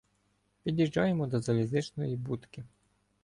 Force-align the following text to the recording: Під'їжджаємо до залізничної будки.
Під'їжджаємо 0.63 1.27
до 1.27 1.39
залізничної 1.39 2.15
будки. 2.15 2.63